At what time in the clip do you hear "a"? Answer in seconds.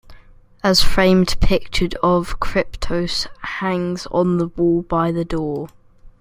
0.63-0.73